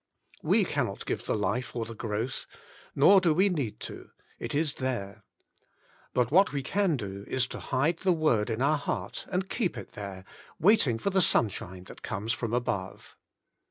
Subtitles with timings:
[0.41, 2.47] We cannot give the life or the growth.
[2.95, 5.23] Nor do we need to: it is there.
[6.15, 9.77] But what we can do is to hide the Word in our heart, and keep
[9.77, 10.25] it there,
[10.59, 13.15] waiting for the sunshine that comes from above.